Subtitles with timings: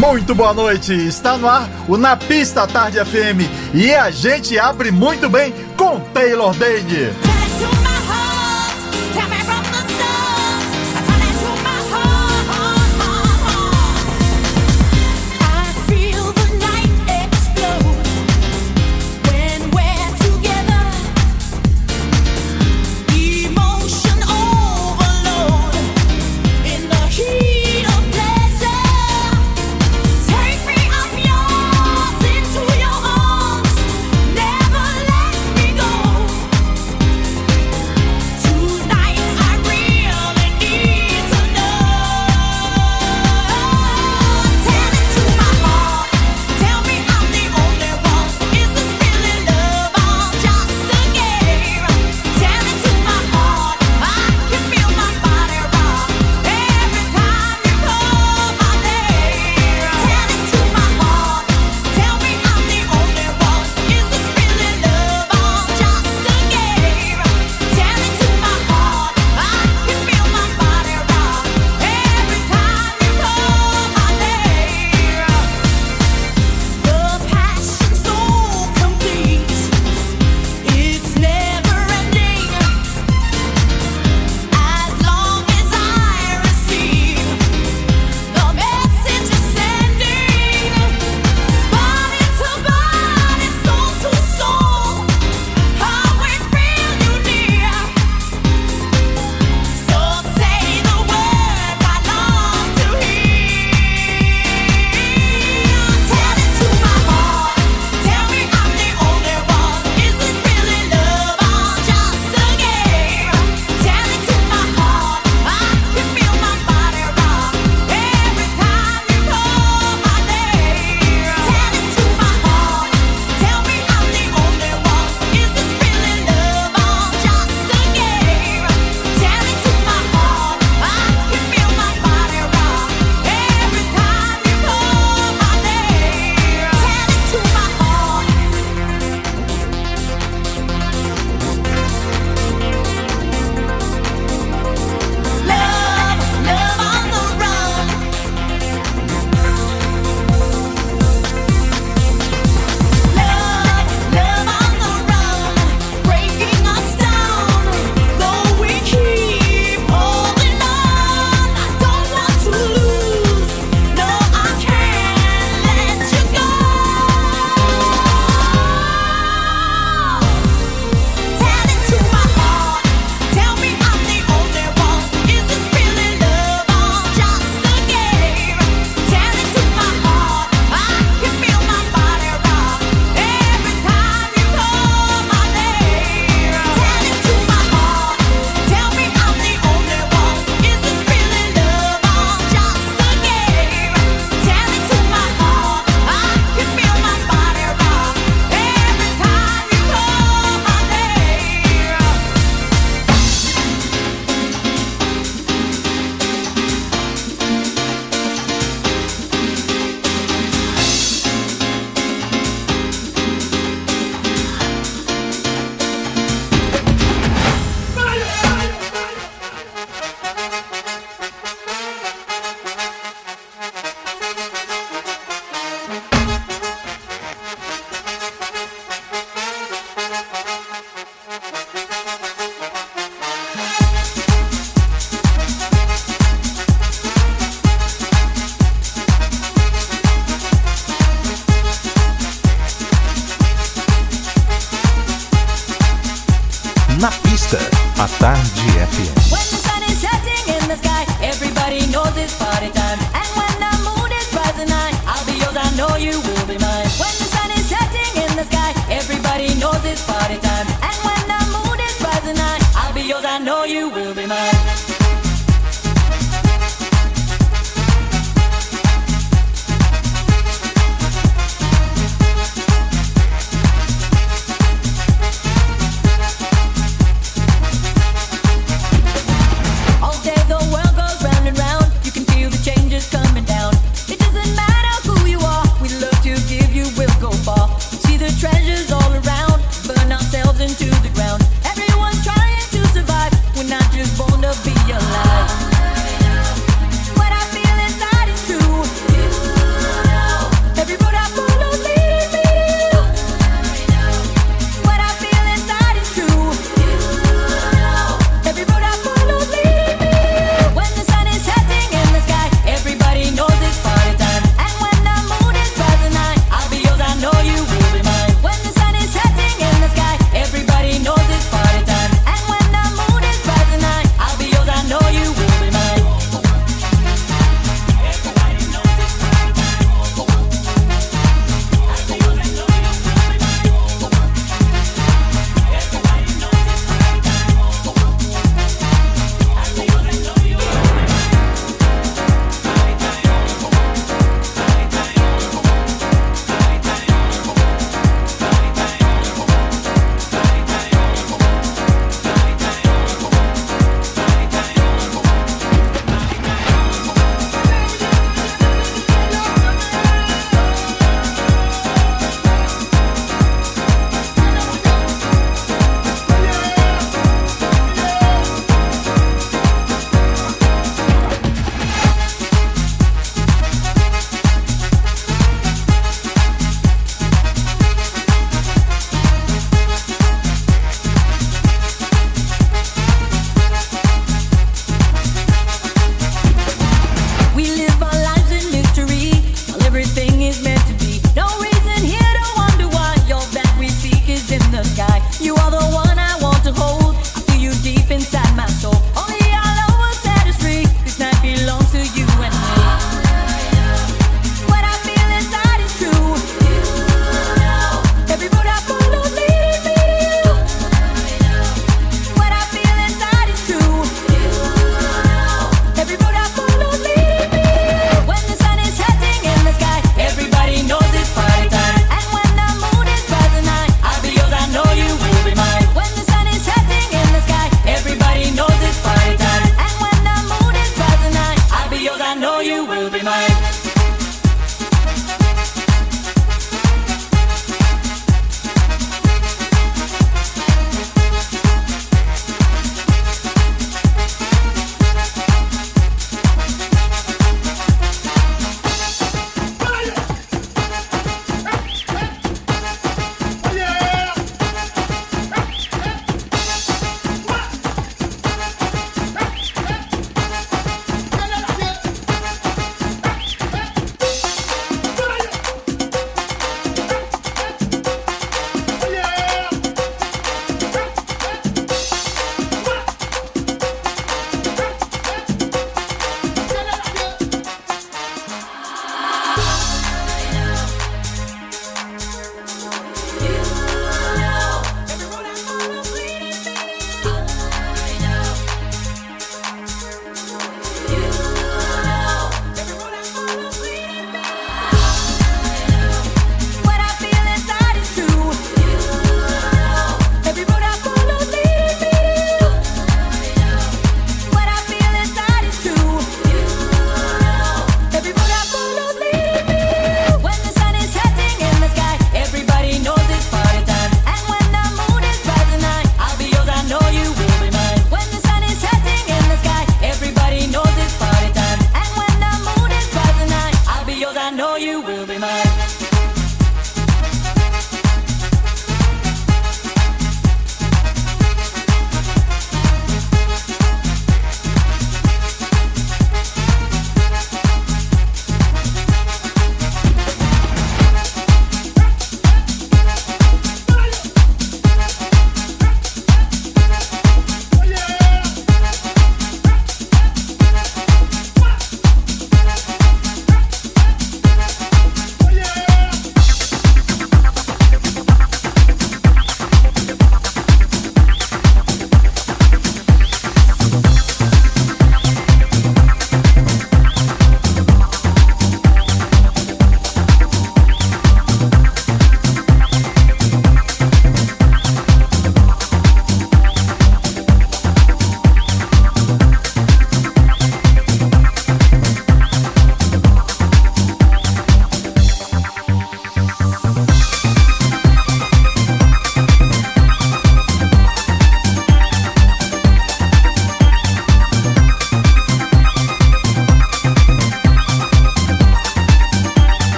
[0.00, 4.90] Muito boa noite, está no ar o Na Pista Tarde FM e a gente abre
[4.90, 7.29] muito bem com Taylor Dane.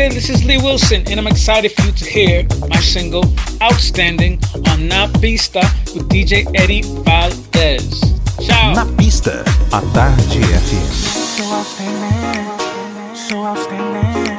[0.00, 0.12] in?
[0.12, 3.24] This is Lee Wilson, and I'm excited for you to hear my single
[3.62, 5.60] Outstanding on Na Pista
[5.94, 8.00] with DJ Eddie Valdez.
[8.40, 8.74] Ciao!
[8.74, 10.86] Na Pista, a tarde FM.
[11.36, 12.46] So outstanding,
[13.14, 14.30] so there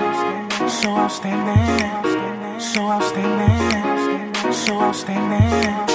[4.51, 5.87] so I'll stay there,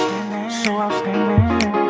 [0.57, 1.86] so I'll stay there.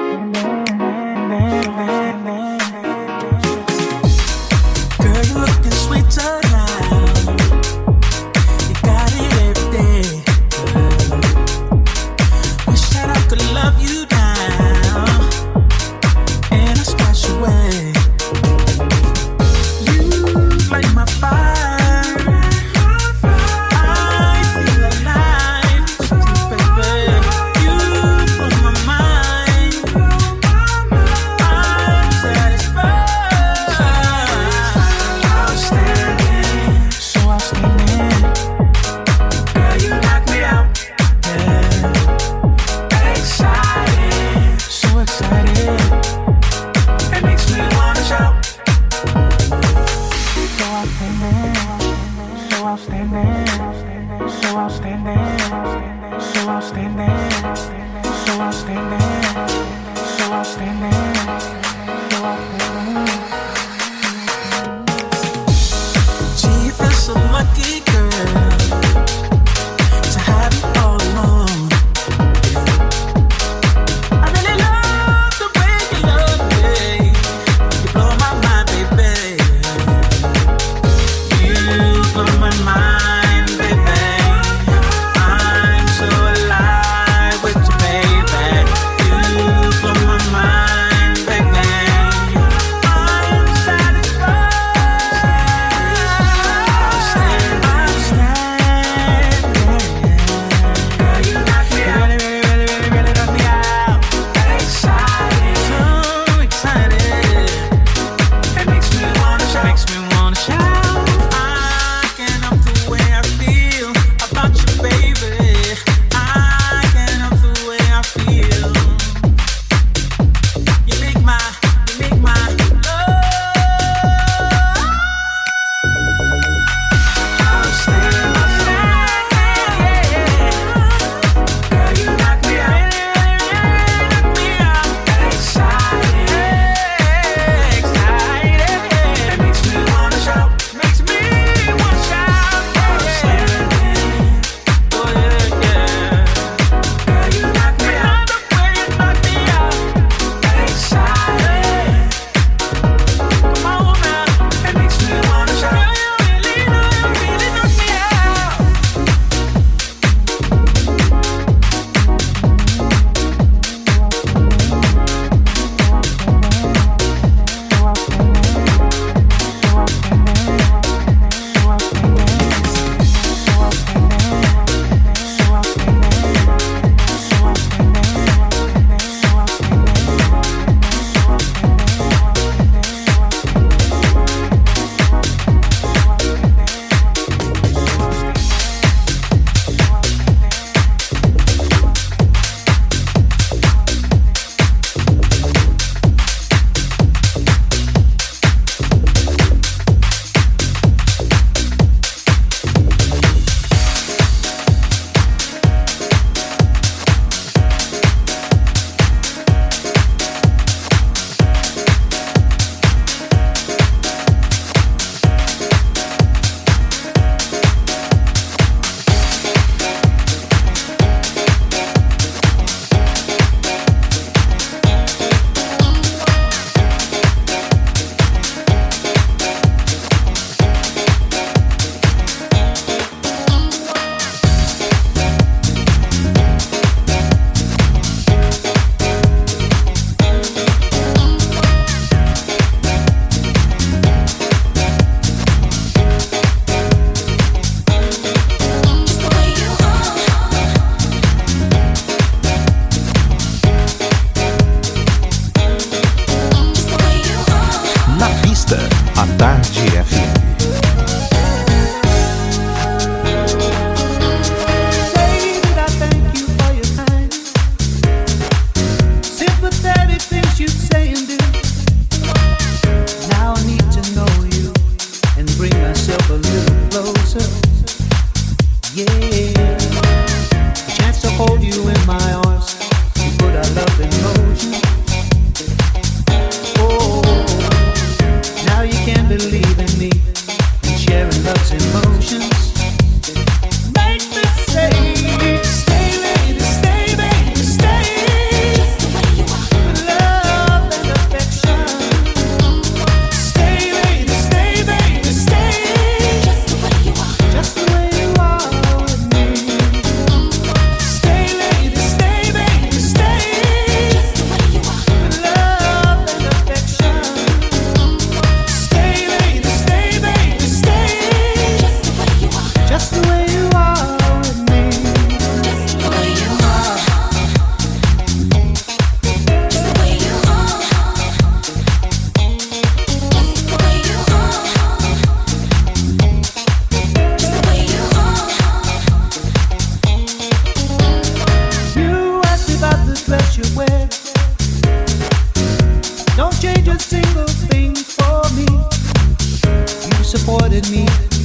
[350.85, 351.36] me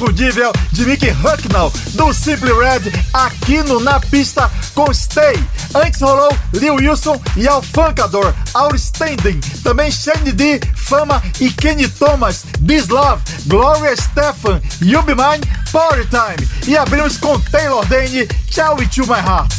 [0.00, 5.38] inconfundível de Mickey Hucknall, do Simply Red, aqui no Na Pista com Stay.
[5.74, 9.38] Antes rolou Lil Wilson e Alfancador, Outstanding.
[9.62, 16.06] Também Shane D, Fama e Kenny Thomas, This Love, Gloria Stefan, You Be Mine, Party
[16.08, 16.48] Time.
[16.66, 19.52] E abrimos com Taylor Dane, Ciao With You My Heart.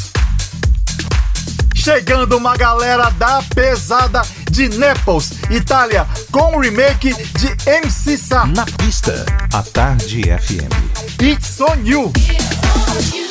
[1.76, 8.46] Chegando uma galera da pesada de Naples, Itália, com o remake de MC Sa.
[8.46, 10.70] Na pista, a Tarde FM.
[11.24, 12.12] It's on you.
[12.98, 13.31] It's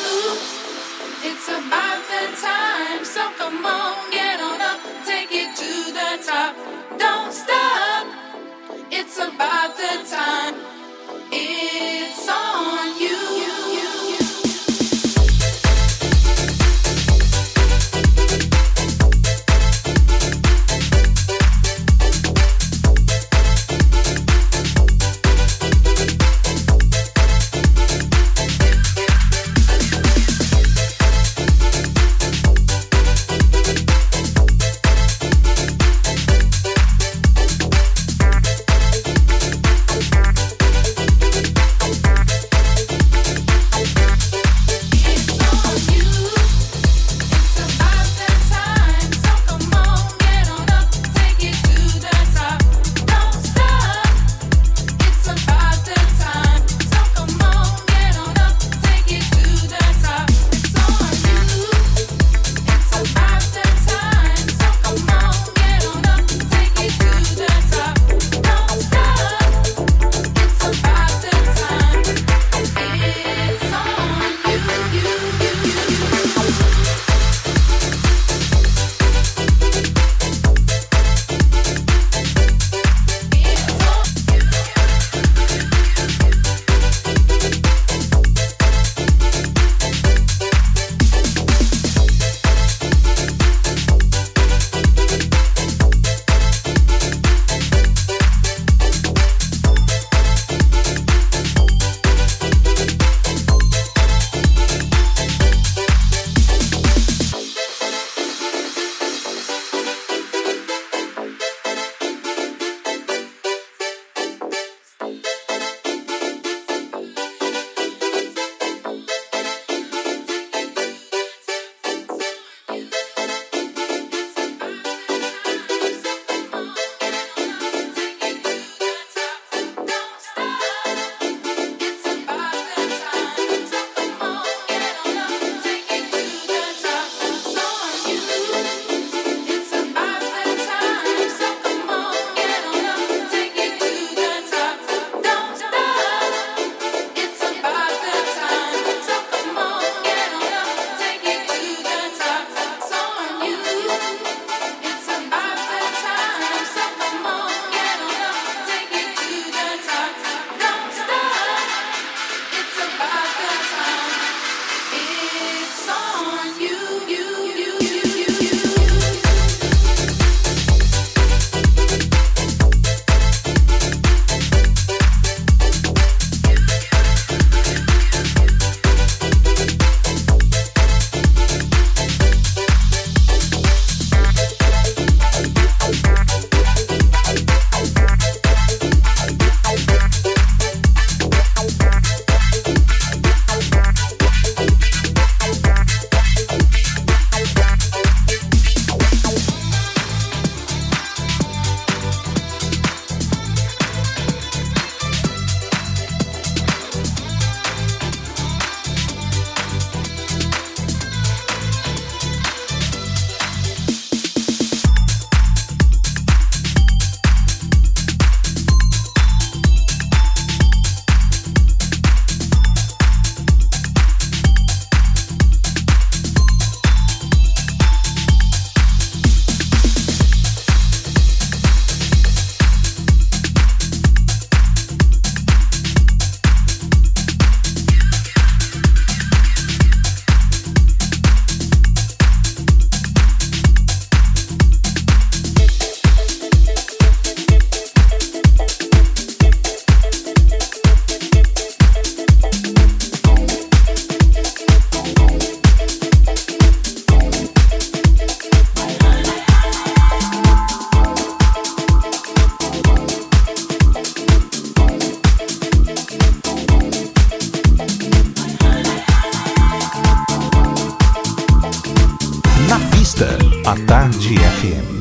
[273.64, 274.99] A Tarde FM.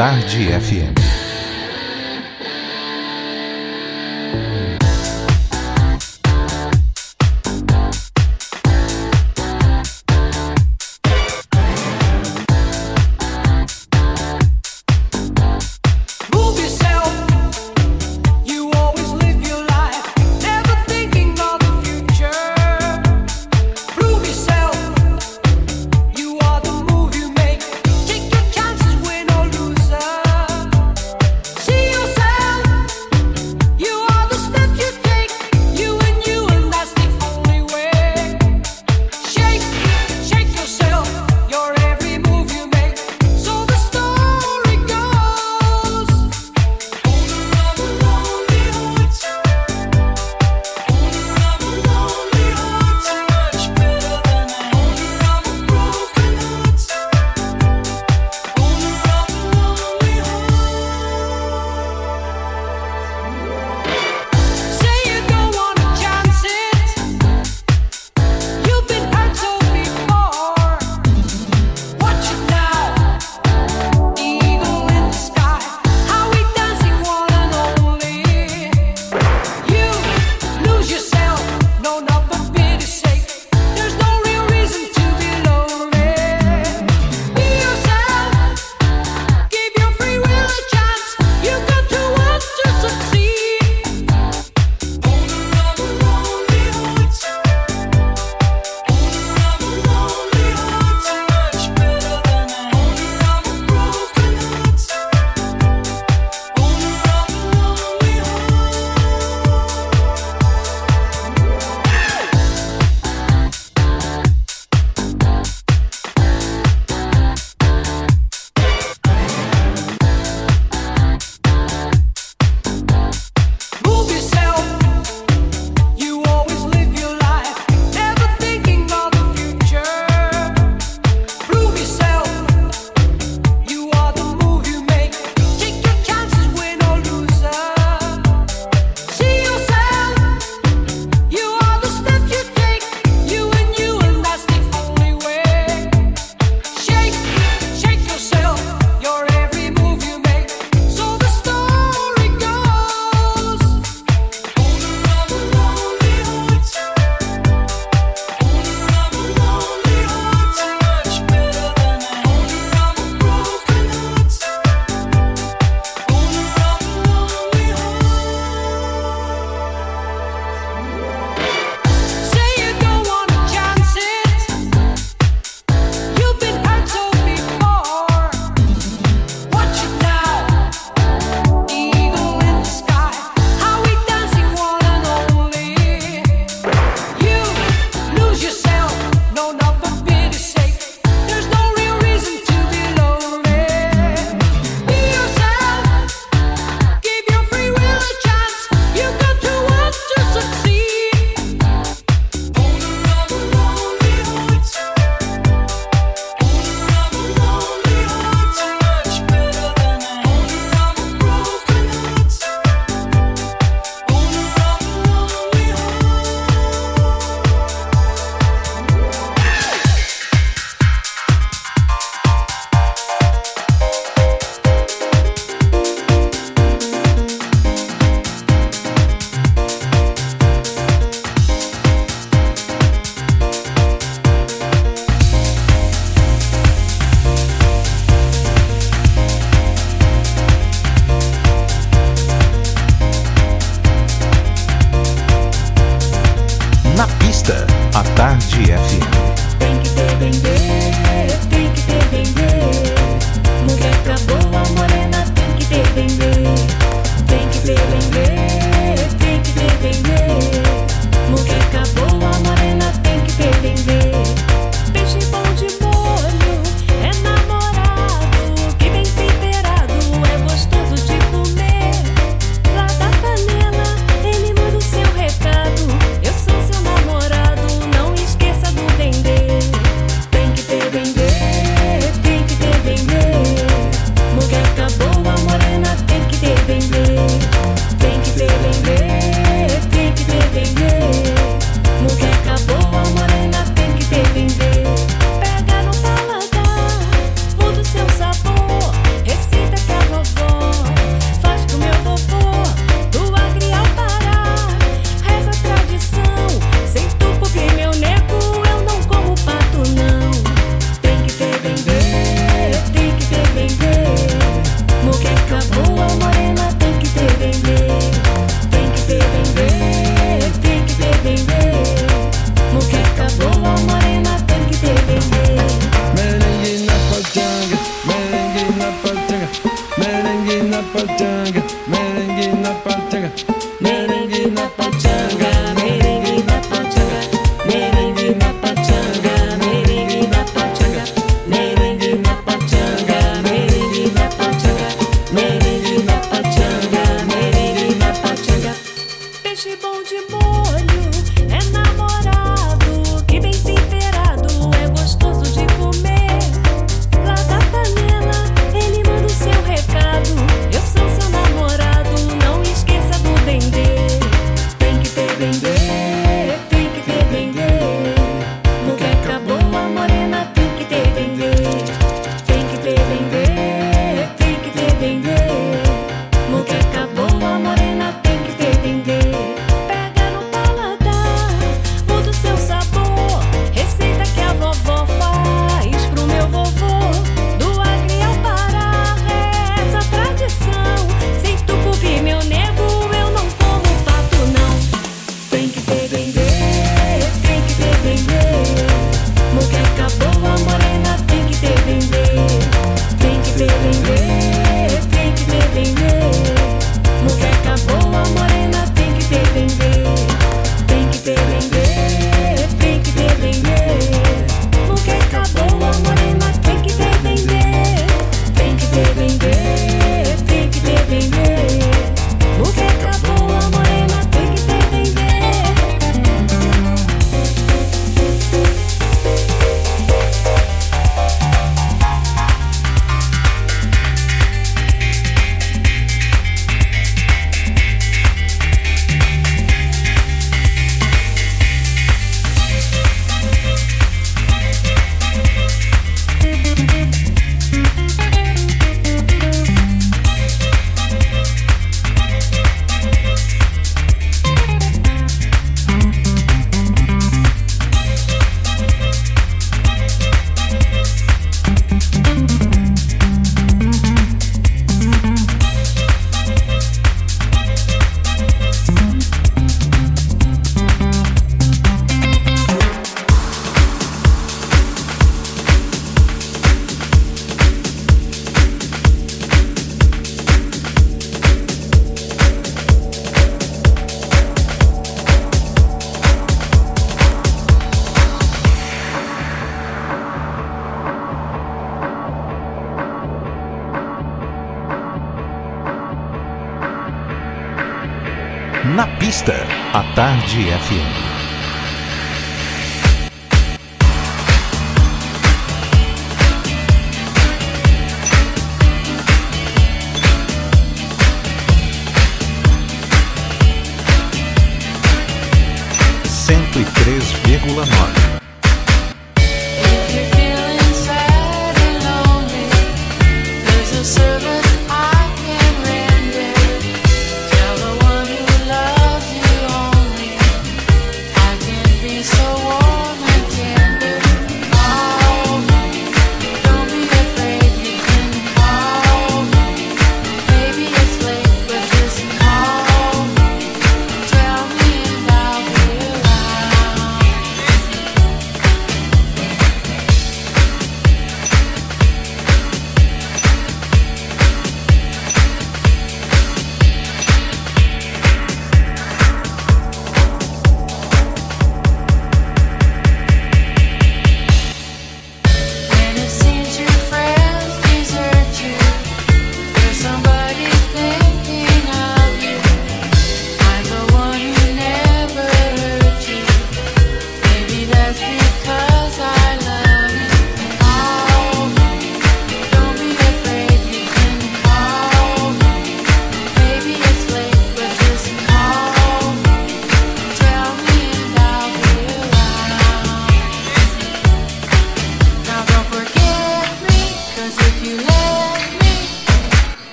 [0.00, 0.99] Tarde FM.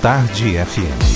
[0.00, 1.09] Tarde FM.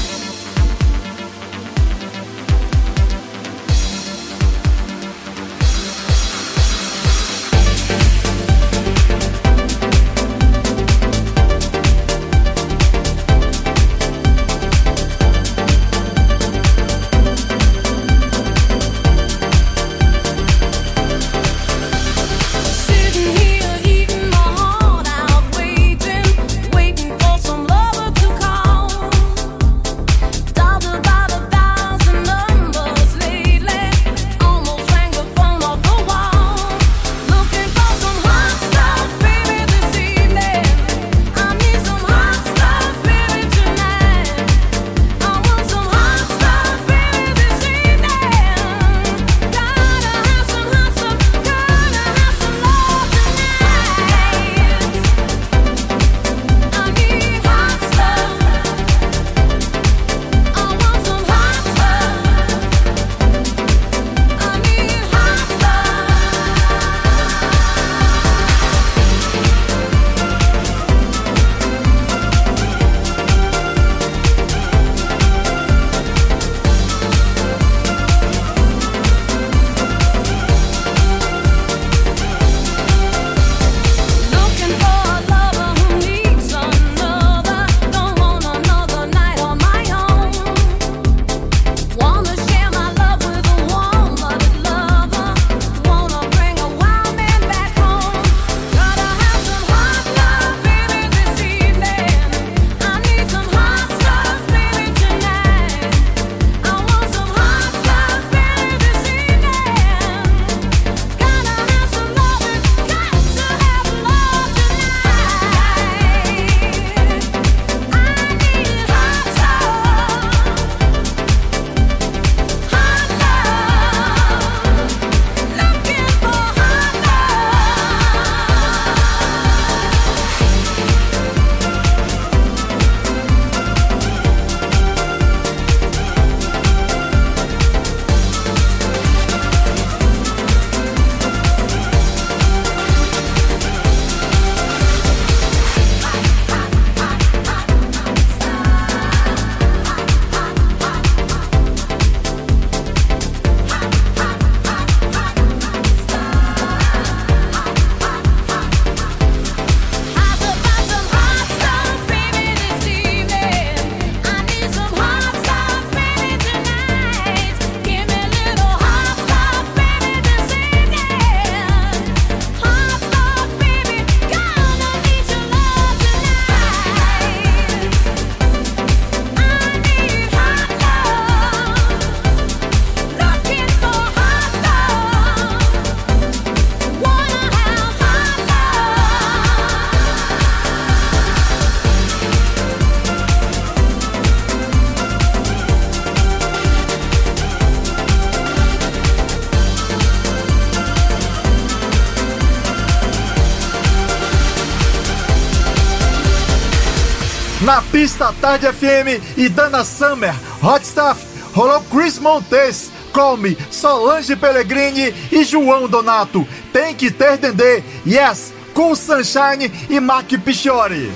[208.05, 211.25] Pista Tarde FM e Dana Summer, Hot Stuff,
[211.55, 216.47] rolou Chris Montes, Come, Solange Pellegrini e João Donato.
[216.71, 221.11] Tem que ter Dendê, Yes, com Sunshine e Mac Pichori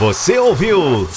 [0.00, 1.08] Você ouviu?